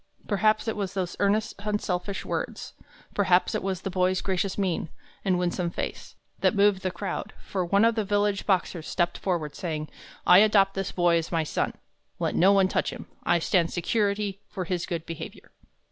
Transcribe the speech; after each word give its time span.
Perhaps 0.27 0.67
it 0.67 0.75
was 0.75 0.95
those 0.95 1.15
earnest, 1.19 1.53
unselfish 1.59 2.25
words, 2.25 2.73
perhaps 3.13 3.53
it 3.53 3.61
was 3.61 3.81
the 3.83 3.91
boy's 3.91 4.19
gracious 4.19 4.57
mien 4.57 4.89
and 5.23 5.37
winsome 5.37 5.69
face, 5.69 6.15
that 6.39 6.55
moved 6.55 6.81
the 6.81 6.89
crowd; 6.89 7.33
for 7.39 7.63
one 7.63 7.85
of 7.85 7.93
the 7.93 8.03
village 8.03 8.47
Boxers 8.47 8.87
stepped 8.87 9.19
forward, 9.19 9.53
saying: 9.55 9.89
"I 10.25 10.39
adopt 10.39 10.73
this 10.73 10.91
boy 10.91 11.17
as 11.19 11.31
my 11.31 11.43
son. 11.43 11.73
Let 12.17 12.33
no 12.33 12.51
one 12.51 12.67
touch 12.67 12.89
him. 12.89 13.05
I 13.25 13.37
stand 13.37 13.69
security 13.71 14.41
for 14.49 14.65
his 14.65 14.87
good 14.87 15.05
behavior." 15.05 15.51